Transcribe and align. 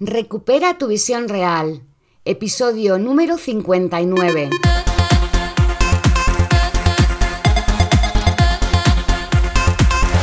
Recupera 0.00 0.78
tu 0.78 0.86
visión 0.86 1.28
real. 1.28 1.82
Episodio 2.24 3.00
número 3.00 3.36
59. 3.36 4.50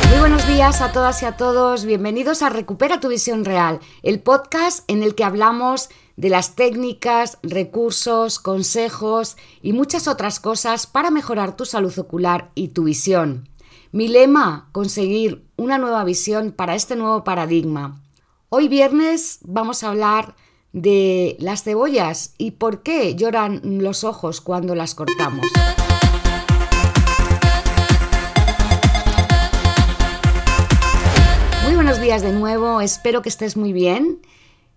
Muy 0.08 0.18
buenos 0.18 0.48
días 0.48 0.80
a 0.80 0.92
todas 0.92 1.22
y 1.22 1.26
a 1.26 1.36
todos. 1.36 1.84
Bienvenidos 1.84 2.40
a 2.40 2.48
Recupera 2.48 3.00
tu 3.00 3.08
visión 3.08 3.44
real, 3.44 3.80
el 4.02 4.22
podcast 4.22 4.82
en 4.90 5.02
el 5.02 5.14
que 5.14 5.24
hablamos 5.24 5.90
de 6.16 6.30
las 6.30 6.54
técnicas, 6.54 7.36
recursos, 7.42 8.38
consejos 8.38 9.36
y 9.60 9.74
muchas 9.74 10.08
otras 10.08 10.40
cosas 10.40 10.86
para 10.86 11.10
mejorar 11.10 11.54
tu 11.54 11.66
salud 11.66 11.98
ocular 11.98 12.50
y 12.54 12.68
tu 12.68 12.84
visión. 12.84 13.46
Mi 13.92 14.08
lema, 14.08 14.70
conseguir 14.72 15.44
una 15.56 15.76
nueva 15.76 16.02
visión 16.04 16.52
para 16.52 16.74
este 16.74 16.96
nuevo 16.96 17.24
paradigma 17.24 18.00
Hoy 18.48 18.68
viernes 18.68 19.40
vamos 19.42 19.82
a 19.82 19.88
hablar 19.88 20.36
de 20.72 21.36
las 21.40 21.64
cebollas 21.64 22.36
y 22.38 22.52
por 22.52 22.84
qué 22.84 23.16
lloran 23.16 23.60
los 23.82 24.04
ojos 24.04 24.40
cuando 24.40 24.76
las 24.76 24.94
cortamos. 24.94 25.44
Muy 31.64 31.74
buenos 31.74 32.00
días 32.00 32.22
de 32.22 32.32
nuevo, 32.32 32.80
espero 32.80 33.20
que 33.20 33.30
estés 33.30 33.56
muy 33.56 33.72
bien. 33.72 34.20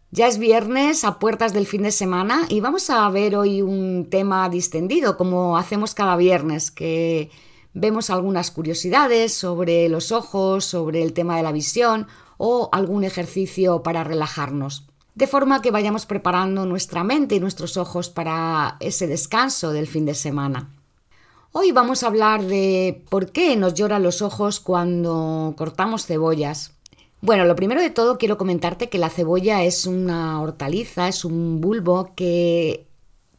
Ya 0.10 0.26
es 0.26 0.40
viernes 0.40 1.04
a 1.04 1.20
puertas 1.20 1.54
del 1.54 1.68
fin 1.68 1.84
de 1.84 1.92
semana 1.92 2.48
y 2.50 2.62
vamos 2.62 2.90
a 2.90 3.08
ver 3.12 3.36
hoy 3.36 3.62
un 3.62 4.10
tema 4.10 4.50
distendido 4.50 5.16
como 5.16 5.60
hacemos 5.60 5.94
cada 5.94 6.16
viernes, 6.16 6.72
que 6.72 7.30
vemos 7.76 8.10
algunas 8.10 8.50
curiosidades 8.50 9.32
sobre 9.36 9.90
los 9.90 10.12
ojos, 10.12 10.66
sobre 10.66 11.04
el 11.04 11.14
tema 11.14 11.38
de 11.38 11.44
la 11.44 11.52
visión 11.52 12.08
o 12.40 12.70
algún 12.72 13.04
ejercicio 13.04 13.84
para 13.84 14.04
relajarnos. 14.04 14.88
De 15.14 15.28
forma 15.28 15.62
que 15.62 15.72
vayamos 15.72 16.06
preparando 16.06 16.66
nuestra 16.66 17.04
mente 17.04 17.36
y 17.36 17.40
nuestros 17.42 17.76
ojos 17.76 18.10
para 18.10 18.78
ese 18.80 19.06
descanso 19.06 19.74
del 19.74 19.86
fin 19.86 20.06
de 20.06 20.16
semana. 20.16 20.70
Hoy 21.52 21.74
vamos 21.74 22.02
a 22.02 22.08
hablar 22.08 22.44
de 22.44 23.04
por 23.10 23.32
qué 23.32 23.58
nos 23.58 23.74
lloran 23.74 24.04
los 24.04 24.22
ojos 24.22 24.62
cuando 24.62 25.54
cortamos 25.58 26.06
cebollas. 26.06 26.74
Bueno, 27.22 27.44
lo 27.44 27.58
primero 27.58 27.82
de 27.82 27.90
todo 27.90 28.18
quiero 28.18 28.38
comentarte 28.38 28.88
que 28.88 28.98
la 28.98 29.10
cebolla 29.10 29.64
es 29.64 29.86
una 29.86 30.42
hortaliza, 30.42 31.10
es 31.10 31.26
un 31.26 31.60
bulbo 31.60 32.14
que 32.16 32.88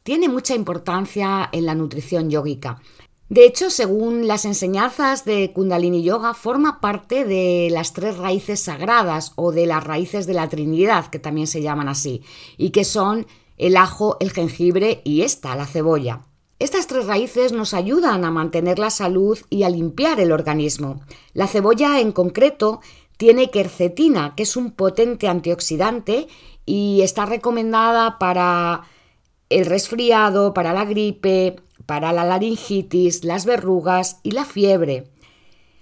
tiene 0.03 0.29
mucha 0.29 0.55
importancia 0.55 1.49
en 1.53 1.65
la 1.65 1.75
nutrición 1.75 2.29
yógica. 2.29 2.83
De 3.31 3.45
hecho, 3.47 3.71
según 3.71 4.27
las 4.27 4.45
enseñanzas 4.45 5.25
de 5.25 5.53
Kundalini 5.53 6.03
Yoga, 6.03 6.35
forma 6.35 6.81
parte 6.81 7.25
de 7.25 7.69
las 7.71 7.93
tres 7.93 8.17
raíces 8.19 8.59
sagradas 8.59 9.35
o 9.37 9.53
de 9.53 9.67
las 9.67 9.85
raíces 9.85 10.27
de 10.27 10.35
la 10.35 10.49
Trinidad, 10.49 11.07
que 11.07 11.21
también 11.21 11.47
se 11.47 11.63
llaman 11.63 11.89
así, 11.89 12.23
y 12.57 12.71
que 12.71 12.85
son 12.85 13.29
el 13.57 13.77
ajo, 13.77 14.17
el 14.19 14.33
jengibre 14.33 15.01
y 15.05 15.21
esta, 15.21 15.55
la 15.55 15.67
cebolla. 15.67 16.23
Estas 16.59 16.89
tres 16.89 17.07
raíces 17.07 17.53
nos 17.53 17.73
ayudan 17.73 18.25
a 18.25 18.33
mantener 18.33 18.81
la 18.81 18.91
salud 18.91 19.39
y 19.49 19.63
a 19.63 19.71
limpiar 19.71 20.19
el 20.19 20.33
organismo. 20.33 21.01
La 21.33 21.47
cebolla 21.47 22.01
en 22.01 22.11
concreto 22.11 22.81
tiene 23.17 23.51
quercetina, 23.51 24.35
que 24.35 24.43
es 24.43 24.57
un 24.57 24.73
potente 24.73 25.29
antioxidante 25.29 26.27
y 26.67 27.03
está 27.03 27.27
recomendada 27.27 28.19
para 28.19 28.83
el 29.51 29.67
resfriado, 29.67 30.53
para 30.53 30.73
la 30.73 30.85
gripe, 30.85 31.57
para 31.87 32.13
la 32.13 32.25
laringitis, 32.25 33.25
las 33.25 33.45
verrugas 33.45 34.21
y 34.23 34.33
la 34.33 34.45
fiebre. 34.45 35.11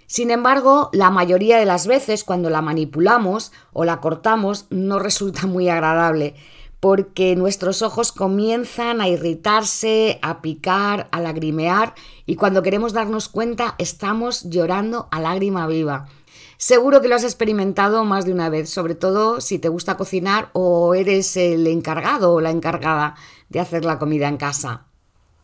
Sin 0.06 0.30
embargo, 0.30 0.88
la 0.92 1.10
mayoría 1.10 1.58
de 1.58 1.66
las 1.66 1.86
veces 1.86 2.24
cuando 2.24 2.48
la 2.48 2.62
manipulamos 2.62 3.52
o 3.72 3.84
la 3.84 4.00
cortamos 4.00 4.66
no 4.70 4.98
resulta 4.98 5.46
muy 5.46 5.68
agradable 5.68 6.34
porque 6.80 7.34
nuestros 7.34 7.82
ojos 7.82 8.12
comienzan 8.12 9.00
a 9.00 9.08
irritarse, 9.08 10.18
a 10.22 10.40
picar, 10.40 11.08
a 11.10 11.20
lagrimear 11.20 11.94
y 12.24 12.36
cuando 12.36 12.62
queremos 12.62 12.92
darnos 12.92 13.28
cuenta 13.28 13.74
estamos 13.78 14.44
llorando 14.44 15.08
a 15.10 15.20
lágrima 15.20 15.66
viva. 15.66 16.06
Seguro 16.56 17.00
que 17.00 17.08
lo 17.08 17.14
has 17.14 17.24
experimentado 17.24 18.04
más 18.04 18.24
de 18.24 18.32
una 18.32 18.48
vez, 18.48 18.68
sobre 18.70 18.94
todo 18.94 19.40
si 19.40 19.58
te 19.58 19.68
gusta 19.68 19.96
cocinar 19.96 20.50
o 20.52 20.94
eres 20.94 21.36
el 21.36 21.66
encargado 21.66 22.34
o 22.34 22.40
la 22.40 22.50
encargada 22.50 23.14
de 23.48 23.60
hacer 23.60 23.84
la 23.84 23.98
comida 23.98 24.28
en 24.28 24.36
casa. 24.36 24.87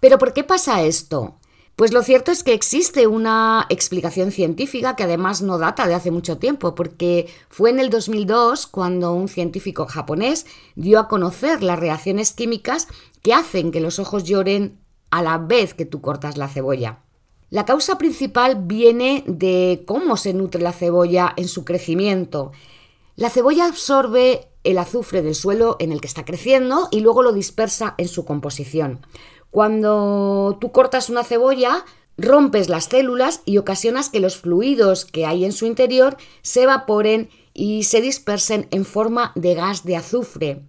Pero 0.05 0.19
¿por 0.19 0.35
qué 0.35 0.45
pasa 0.45 0.83
esto? 0.83 1.37
Pues 1.77 1.95
lo 1.95 2.03
cierto 2.03 2.31
es 2.31 2.45
que 2.45 2.53
existe 2.53 3.07
una 3.07 3.65
explicación 3.71 4.33
científica 4.33 4.97
que 4.97 5.05
además 5.05 5.41
no 5.41 5.57
data 5.57 5.89
de 5.89 5.95
hace 5.95 6.11
mucho 6.11 6.37
tiempo, 6.37 6.75
porque 6.75 7.27
fue 7.49 7.71
en 7.71 7.81
el 7.81 7.89
2002 7.89 8.67
cuando 8.67 9.15
un 9.15 9.29
científico 9.29 9.87
japonés 9.87 10.45
dio 10.75 10.99
a 10.99 11.09
conocer 11.09 11.63
las 11.63 11.79
reacciones 11.79 12.35
químicas 12.35 12.87
que 13.23 13.33
hacen 13.33 13.71
que 13.71 13.81
los 13.81 13.99
ojos 13.99 14.25
lloren 14.25 14.79
a 15.09 15.23
la 15.23 15.39
vez 15.39 15.73
que 15.73 15.87
tú 15.87 16.03
cortas 16.03 16.37
la 16.37 16.49
cebolla. 16.49 16.99
La 17.49 17.65
causa 17.65 17.97
principal 17.97 18.59
viene 18.61 19.25
de 19.27 19.85
cómo 19.87 20.19
se 20.19 20.35
nutre 20.35 20.61
la 20.61 20.73
cebolla 20.73 21.33
en 21.39 21.49
su 21.49 21.65
crecimiento. 21.65 22.53
La 23.17 23.31
cebolla 23.31 23.69
absorbe 23.69 24.51
el 24.65 24.77
azufre 24.77 25.23
del 25.23 25.35
suelo 25.35 25.77
en 25.79 25.93
el 25.93 26.03
que 26.03 26.09
está 26.09 26.27
creciendo 26.27 26.89
y 26.91 27.01
luego 27.01 27.23
lo 27.23 27.33
dispersa 27.33 27.95
en 27.97 28.09
su 28.09 28.27
composición. 28.27 29.01
Cuando 29.55 30.59
tú 30.61 30.73
cortas 30.73 31.11
una 31.11 31.23
cebolla, 31.23 31.85
rompes 32.19 32.69
las 32.69 32.87
células 32.87 33.41
y 33.45 33.59
ocasionas 33.59 34.09
que 34.09 34.19
los 34.19 34.37
fluidos 34.37 35.05
que 35.05 35.27
hay 35.27 35.45
en 35.45 35.53
su 35.53 35.65
interior 35.65 36.17
se 36.43 36.65
evaporen 36.65 37.31
y 37.53 37.85
se 37.85 38.01
dispersen 38.01 38.67
en 38.73 38.85
forma 38.85 39.31
de 39.37 39.55
gas 39.55 39.85
de 39.85 39.95
azufre. 39.95 40.63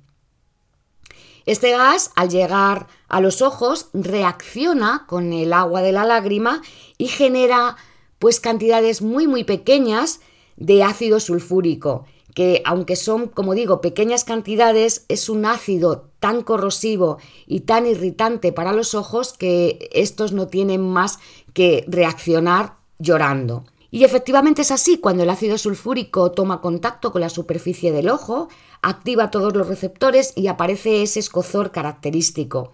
Este 1.48 1.72
gas, 1.72 2.12
al 2.16 2.30
llegar 2.30 2.86
a 3.08 3.22
los 3.22 3.42
ojos, 3.42 3.90
reacciona 3.94 5.06
con 5.08 5.34
el 5.34 5.52
agua 5.54 5.82
de 5.82 5.92
la 5.92 6.06
lágrima 6.06 6.62
y 7.00 7.08
genera 7.08 7.78
pues 8.20 8.40
cantidades 8.40 9.02
muy 9.02 9.26
muy 9.26 9.44
pequeñas 9.46 10.20
de 10.58 10.84
ácido 10.84 11.20
sulfúrico 11.20 12.06
que 12.36 12.62
aunque 12.66 12.98
son, 12.98 13.30
como 13.30 13.56
digo, 13.56 13.80
pequeñas 13.80 14.26
cantidades, 14.26 15.06
es 15.08 15.30
un 15.30 15.46
ácido 15.46 16.10
tan 16.20 16.44
corrosivo 16.44 17.18
y 17.48 17.62
tan 17.62 17.88
irritante 17.88 18.52
para 18.52 18.74
los 18.74 18.94
ojos 18.94 19.32
que 19.34 19.90
estos 19.94 20.34
no 20.34 20.48
tienen 20.48 20.82
más 20.82 21.18
que 21.54 21.86
reaccionar 21.88 22.76
llorando. 23.00 23.64
Y 23.90 24.04
efectivamente 24.04 24.64
es 24.64 24.72
así, 24.72 24.98
cuando 24.98 25.24
el 25.24 25.30
ácido 25.30 25.58
sulfúrico 25.58 26.34
toma 26.34 26.60
contacto 26.60 27.14
con 27.14 27.22
la 27.22 27.30
superficie 27.30 27.94
del 27.94 28.10
ojo, 28.10 28.50
activa 28.82 29.32
todos 29.32 29.56
los 29.56 29.68
receptores 29.68 30.34
y 30.36 30.48
aparece 30.48 31.04
ese 31.04 31.22
escozor 31.22 31.72
característico. 31.72 32.74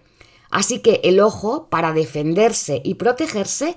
Así 0.50 0.80
que 0.80 1.00
el 1.04 1.20
ojo, 1.20 1.68
para 1.68 1.92
defenderse 1.92 2.82
y 2.84 2.94
protegerse, 2.94 3.76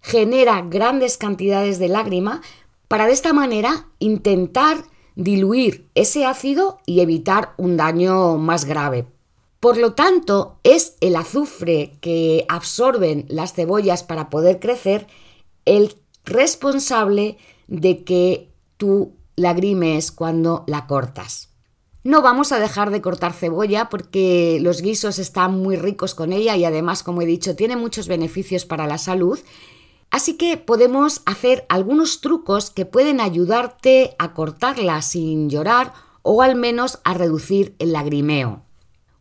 genera 0.00 0.62
grandes 0.62 1.18
cantidades 1.18 1.78
de 1.78 1.88
lágrima 1.88 2.40
para 2.88 3.06
de 3.06 3.12
esta 3.12 3.34
manera 3.34 3.88
intentar 3.98 4.78
diluir 5.16 5.88
ese 5.94 6.24
ácido 6.24 6.78
y 6.86 7.00
evitar 7.00 7.54
un 7.56 7.76
daño 7.76 8.36
más 8.36 8.66
grave. 8.66 9.06
Por 9.58 9.78
lo 9.78 9.94
tanto, 9.94 10.60
es 10.62 10.96
el 11.00 11.16
azufre 11.16 11.96
que 12.00 12.44
absorben 12.48 13.24
las 13.28 13.54
cebollas 13.54 14.04
para 14.04 14.30
poder 14.30 14.60
crecer 14.60 15.08
el 15.64 15.96
responsable 16.24 17.38
de 17.66 18.04
que 18.04 18.50
tú 18.76 19.14
lagrimes 19.34 20.12
cuando 20.12 20.64
la 20.66 20.86
cortas. 20.86 21.48
No 22.04 22.22
vamos 22.22 22.52
a 22.52 22.60
dejar 22.60 22.90
de 22.90 23.00
cortar 23.00 23.32
cebolla 23.32 23.88
porque 23.88 24.58
los 24.60 24.80
guisos 24.80 25.18
están 25.18 25.60
muy 25.60 25.76
ricos 25.76 26.14
con 26.14 26.32
ella 26.32 26.54
y 26.54 26.64
además, 26.64 27.02
como 27.02 27.22
he 27.22 27.26
dicho, 27.26 27.56
tiene 27.56 27.74
muchos 27.74 28.06
beneficios 28.06 28.64
para 28.64 28.86
la 28.86 28.98
salud 28.98 29.40
Así 30.16 30.38
que 30.38 30.56
podemos 30.56 31.20
hacer 31.26 31.66
algunos 31.68 32.22
trucos 32.22 32.70
que 32.70 32.86
pueden 32.86 33.20
ayudarte 33.20 34.16
a 34.18 34.32
cortarla 34.32 35.02
sin 35.02 35.50
llorar 35.50 35.92
o 36.22 36.40
al 36.40 36.56
menos 36.56 37.00
a 37.04 37.12
reducir 37.12 37.76
el 37.80 37.92
lagrimeo. 37.92 38.62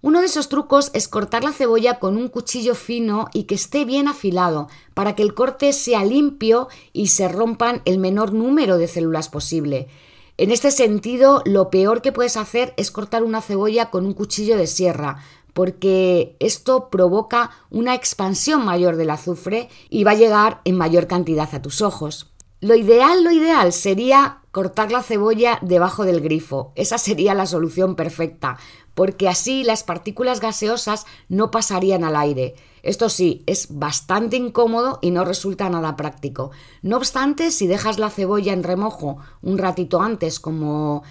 Uno 0.01 0.21
de 0.21 0.27
esos 0.27 0.47
trucos 0.47 0.92
es 0.94 1.09
cortar 1.09 1.44
la 1.44 1.51
cebolla 1.51 2.00
con 2.00 2.15
un 2.15 2.30
cuchillo 2.30 2.75
fino 2.75 3.27
y 3.33 3.44
que 3.44 3.56
esté 3.56 3.83
bien 3.83 4.07
afilado 4.07 4.69
para 4.94 5.15
que 5.15 5.24
el 5.24 5.33
corte 5.33 5.74
sea 5.74 6.06
limpio 6.06 6.69
y 6.94 7.07
se 7.07 7.27
rompan 7.27 7.81
el 7.83 7.97
menor 7.97 8.31
número 8.31 8.77
de 8.77 8.88
células 8.88 9.27
posible. 9.27 9.89
En 10.38 10.50
este 10.50 10.71
sentido, 10.71 11.42
lo 11.44 11.69
peor 11.69 12.01
que 12.01 12.13
puedes 12.13 12.38
hacer 12.38 12.74
es 12.77 12.89
cortar 12.89 13.24
una 13.24 13.42
cebolla 13.42 13.89
con 13.89 14.06
un 14.06 14.13
cuchillo 14.13 14.56
de 14.56 14.68
sierra, 14.68 15.21
porque 15.56 16.36
esto 16.42 16.90
provoca 16.90 17.50
una 17.69 17.96
expansión 17.96 18.66
mayor 18.66 18.98
del 18.98 19.10
azufre 19.10 19.69
y 19.90 20.04
va 20.04 20.12
a 20.12 20.16
llegar 20.16 20.60
en 20.66 20.75
mayor 20.75 21.07
cantidad 21.07 21.48
a 21.56 21.62
tus 21.62 21.81
ojos. 21.81 22.34
Lo 22.60 22.75
ideal, 22.75 23.24
lo 23.24 23.31
ideal 23.31 23.72
sería 23.72 24.42
cortar 24.52 24.92
la 24.92 25.02
cebolla 25.02 25.60
debajo 25.62 26.04
del 26.04 26.19
grifo. 26.19 26.74
Esa 26.75 26.98
sería 26.98 27.34
la 27.34 27.46
solución 27.46 27.96
perfecta, 27.96 28.57
porque 28.96 29.30
así 29.30 29.63
las 29.63 29.84
partículas 29.84 30.42
gaseosas 30.42 31.06
no 31.30 31.52
pasarían 31.52 32.04
al 32.04 32.18
aire. 32.18 32.56
Esto 32.84 33.07
sí, 33.07 33.42
es 33.46 33.68
bastante 33.80 34.36
incómodo 34.36 35.00
y 35.02 35.12
no 35.12 35.24
resulta 35.24 35.69
nada 35.69 35.96
práctico. 35.96 36.52
No 36.81 36.98
obstante, 36.98 37.50
si 37.52 37.66
dejas 37.66 37.98
la 37.98 38.10
cebolla 38.10 38.52
en 38.52 38.63
remojo 38.63 39.19
un 39.42 39.57
ratito 39.57 40.02
antes, 40.02 40.42
como 40.42 41.04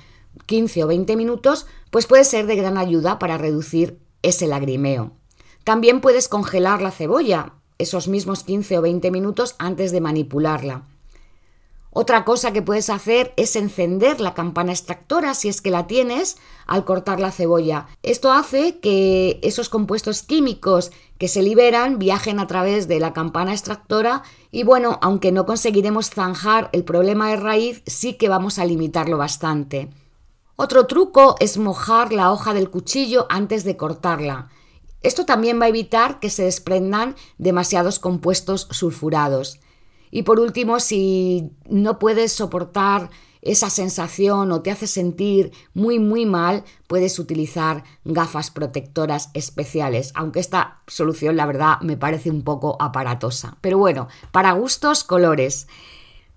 15 0.45 0.85
o 0.85 0.87
20 0.89 1.17
minutos, 1.17 1.67
pues 1.91 2.07
puede 2.07 2.25
ser 2.25 2.47
de 2.47 2.57
gran 2.57 2.77
ayuda 2.77 3.19
para 3.19 3.39
reducir 3.39 4.04
ese 4.25 4.49
lagrimeo. 4.49 5.13
También 5.63 6.01
puedes 6.01 6.29
congelar 6.29 6.83
la 6.83 6.91
cebolla 6.91 7.55
esos 7.79 8.09
mismos 8.09 8.45
15 8.45 8.79
o 8.79 8.83
20 8.83 9.11
minutos 9.11 9.57
antes 9.59 9.93
de 9.93 10.01
manipularla. 10.01 10.85
Otra 11.97 12.25
cosa 12.25 12.53
que 12.53 12.61
puedes 12.61 12.91
hacer 12.91 13.33
es 13.37 13.55
encender 13.55 14.21
la 14.21 14.35
campana 14.35 14.73
extractora 14.73 15.33
si 15.33 15.49
es 15.49 15.61
que 15.61 15.71
la 15.71 15.87
tienes 15.87 16.39
al 16.67 16.85
cortar 16.85 17.21
la 17.21 17.31
cebolla. 17.31 17.87
Esto 18.03 18.33
hace 18.33 18.81
que 18.81 19.39
esos 19.45 19.69
compuestos 19.69 20.25
químicos 20.25 20.91
que 21.19 21.29
se 21.29 21.41
liberan 21.41 22.01
viajen 22.01 22.41
a 22.41 22.49
través 22.49 22.89
de 22.89 22.99
la 22.99 23.13
campana 23.13 23.53
extractora 23.53 24.25
y 24.51 24.65
bueno, 24.65 24.99
aunque 25.03 25.31
no 25.31 25.47
conseguiremos 25.47 26.11
zanjar 26.11 26.69
el 26.73 26.83
problema 26.83 27.31
de 27.31 27.37
raíz, 27.37 27.83
sí 27.87 28.15
que 28.15 28.29
vamos 28.29 28.59
a 28.59 28.65
limitarlo 28.65 29.17
bastante. 29.17 29.89
Otro 30.57 30.87
truco 30.87 31.35
es 31.41 31.59
mojar 31.59 32.13
la 32.13 32.31
hoja 32.31 32.55
del 32.55 32.71
cuchillo 32.71 33.27
antes 33.29 33.65
de 33.65 33.77
cortarla. 33.77 34.51
Esto 35.03 35.27
también 35.27 35.61
va 35.61 35.67
a 35.67 35.69
evitar 35.69 36.21
que 36.21 36.31
se 36.31 36.45
desprendan 36.45 37.17
demasiados 37.39 37.99
compuestos 37.99 38.69
sulfurados. 38.71 39.61
Y 40.13 40.23
por 40.23 40.39
último, 40.39 40.79
si 40.79 41.51
no 41.69 41.99
puedes 41.99 42.33
soportar 42.33 43.11
esa 43.43 43.69
sensación 43.69 44.53
o 44.53 44.63
te 44.63 44.71
hace 44.71 44.87
sentir 44.87 45.53
muy 45.75 45.99
muy 45.99 46.25
mal, 46.25 46.65
puedes 46.87 47.19
utilizar 47.19 47.83
gafas 48.05 48.51
protectoras 48.51 49.31
especiales, 49.35 50.13
aunque 50.15 50.41
esta 50.41 50.81
solución 50.87 51.37
la 51.37 51.47
verdad 51.47 51.81
me 51.81 51.97
parece 51.97 52.31
un 52.31 52.43
poco 52.43 52.77
aparatosa. 52.81 53.59
Pero 53.61 53.77
bueno, 53.77 54.09
para 54.31 54.53
gustos, 54.53 55.03
colores. 55.03 55.67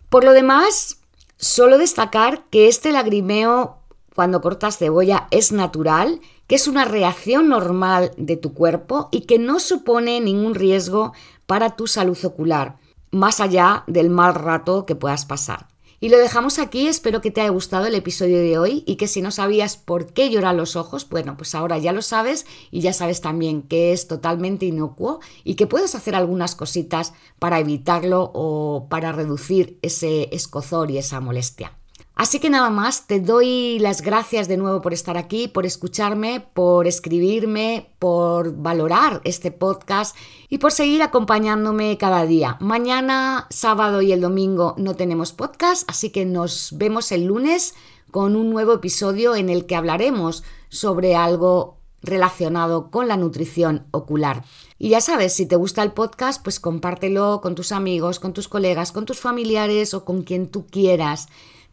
Por 0.09 0.23
lo 0.23 0.33
demás, 0.33 0.97
solo 1.37 1.77
destacar 1.77 2.43
que 2.49 2.67
este 2.67 2.91
lagrimeo 2.91 3.77
cuando 4.17 4.41
cortas 4.41 4.79
cebolla 4.79 5.27
es 5.29 5.51
natural, 5.51 6.21
que 6.47 6.55
es 6.55 6.67
una 6.67 6.85
reacción 6.85 7.49
normal 7.49 8.13
de 8.17 8.35
tu 8.35 8.55
cuerpo 8.55 9.09
y 9.11 9.27
que 9.27 9.37
no 9.37 9.59
supone 9.59 10.19
ningún 10.19 10.55
riesgo 10.55 11.13
para 11.45 11.75
tu 11.75 11.85
salud 11.85 12.17
ocular 12.25 12.77
más 13.11 13.39
allá 13.39 13.83
del 13.85 14.09
mal 14.09 14.33
rato 14.33 14.87
que 14.87 14.95
puedas 14.95 15.27
pasar. 15.27 15.67
Y 15.99 16.09
lo 16.09 16.17
dejamos 16.17 16.57
aquí, 16.57 16.87
espero 16.87 17.21
que 17.21 17.29
te 17.29 17.41
haya 17.41 17.51
gustado 17.51 17.85
el 17.85 17.93
episodio 17.93 18.39
de 18.39 18.57
hoy 18.57 18.83
y 18.87 18.95
que 18.95 19.07
si 19.07 19.21
no 19.21 19.29
sabías 19.29 19.77
por 19.77 20.11
qué 20.11 20.31
lloran 20.31 20.57
los 20.57 20.75
ojos, 20.75 21.07
bueno, 21.07 21.37
pues 21.37 21.53
ahora 21.53 21.77
ya 21.77 21.93
lo 21.93 22.01
sabes 22.01 22.47
y 22.71 22.81
ya 22.81 22.93
sabes 22.93 23.21
también 23.21 23.61
que 23.61 23.93
es 23.93 24.07
totalmente 24.07 24.65
inocuo 24.65 25.19
y 25.43 25.53
que 25.53 25.67
puedes 25.67 25.93
hacer 25.93 26.15
algunas 26.15 26.55
cositas 26.55 27.13
para 27.37 27.59
evitarlo 27.59 28.31
o 28.33 28.87
para 28.89 29.11
reducir 29.11 29.77
ese 29.83 30.29
escozor 30.31 30.89
y 30.89 30.97
esa 30.97 31.19
molestia. 31.19 31.77
Así 32.17 32.39
que 32.39 32.49
nada 32.49 32.71
más, 32.71 33.05
te 33.05 33.19
doy 33.19 33.77
las 33.77 34.01
gracias 34.01 34.47
de 34.47 34.57
nuevo 34.57 34.81
por 34.81 34.91
estar 34.91 35.17
aquí, 35.17 35.47
por 35.47 35.67
escucharme, 35.67 36.39
por 36.39 36.87
escribirme, 36.87 37.91
por 37.99 38.55
valorar 38.55 39.21
este 39.23 39.51
podcast 39.51 40.15
y 40.49 40.57
por 40.57 40.71
seguir 40.71 41.03
acompañándome 41.03 41.95
cada 41.99 42.25
día. 42.25 42.57
Mañana, 42.59 43.45
sábado 43.51 44.01
y 44.01 44.13
el 44.13 44.21
domingo 44.21 44.73
no 44.79 44.95
tenemos 44.95 45.31
podcast, 45.31 45.87
así 45.87 46.09
que 46.09 46.25
nos 46.25 46.71
vemos 46.75 47.11
el 47.11 47.25
lunes 47.25 47.75
con 48.09 48.35
un 48.35 48.49
nuevo 48.49 48.73
episodio 48.73 49.35
en 49.35 49.49
el 49.49 49.67
que 49.67 49.75
hablaremos 49.75 50.43
sobre 50.69 51.15
algo 51.15 51.77
relacionado 52.01 52.89
con 52.89 53.07
la 53.07 53.17
nutrición 53.17 53.85
ocular. 53.91 54.43
Y 54.79 54.89
ya 54.89 55.01
sabes, 55.01 55.33
si 55.33 55.45
te 55.45 55.55
gusta 55.55 55.83
el 55.83 55.91
podcast, 55.91 56.43
pues 56.43 56.59
compártelo 56.59 57.41
con 57.43 57.53
tus 57.53 57.71
amigos, 57.71 58.19
con 58.19 58.33
tus 58.33 58.47
colegas, 58.47 58.91
con 58.91 59.05
tus 59.05 59.19
familiares 59.19 59.93
o 59.93 60.03
con 60.03 60.23
quien 60.23 60.47
tú 60.47 60.65
quieras. 60.65 61.27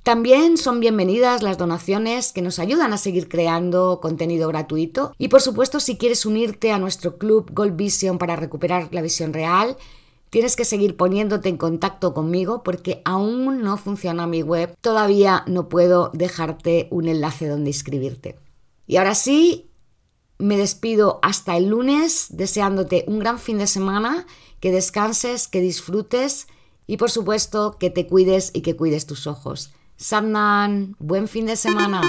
También 0.04 0.58
son 0.58 0.80
bienvenidas 0.80 1.42
las 1.42 1.56
donaciones 1.56 2.32
que 2.32 2.42
nos 2.42 2.58
ayudan 2.58 2.92
a 2.92 2.98
seguir 2.98 3.26
creando 3.26 4.00
contenido 4.02 4.48
gratuito. 4.48 5.14
Y 5.16 5.28
por 5.28 5.40
supuesto, 5.40 5.80
si 5.80 5.96
quieres 5.96 6.26
unirte 6.26 6.72
a 6.72 6.78
nuestro 6.78 7.16
club 7.16 7.50
Gold 7.54 7.74
Vision 7.74 8.18
para 8.18 8.36
recuperar 8.36 8.90
la 8.92 9.00
visión 9.00 9.32
real, 9.32 9.78
tienes 10.28 10.56
que 10.56 10.66
seguir 10.66 10.98
poniéndote 10.98 11.48
en 11.48 11.56
contacto 11.56 12.12
conmigo 12.12 12.62
porque 12.62 13.00
aún 13.06 13.62
no 13.62 13.78
funciona 13.78 14.26
mi 14.26 14.42
web. 14.42 14.76
Todavía 14.82 15.42
no 15.46 15.70
puedo 15.70 16.10
dejarte 16.12 16.86
un 16.90 17.08
enlace 17.08 17.48
donde 17.48 17.70
inscribirte. 17.70 18.38
Y 18.86 18.98
ahora 18.98 19.14
sí, 19.14 19.70
me 20.36 20.58
despido 20.58 21.18
hasta 21.22 21.56
el 21.56 21.68
lunes 21.68 22.26
deseándote 22.28 23.06
un 23.08 23.20
gran 23.20 23.38
fin 23.38 23.56
de 23.56 23.66
semana, 23.66 24.26
que 24.60 24.70
descanses, 24.70 25.48
que 25.48 25.62
disfrutes 25.62 26.46
y 26.86 26.98
por 26.98 27.10
supuesto 27.10 27.78
que 27.80 27.88
te 27.88 28.06
cuides 28.06 28.50
y 28.52 28.60
que 28.60 28.76
cuides 28.76 29.06
tus 29.06 29.26
ojos. 29.26 29.72
Samnan, 29.96 30.96
buen 30.98 31.28
fin 31.28 31.46
de 31.46 31.56
semana. 31.56 32.00